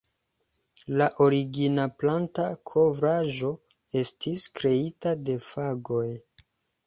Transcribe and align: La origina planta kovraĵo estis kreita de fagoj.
La 0.99 1.07
origina 1.25 1.83
planta 2.03 2.45
kovraĵo 2.71 3.51
estis 4.01 4.47
kreita 4.61 5.13
de 5.27 5.35
fagoj. 5.49 6.09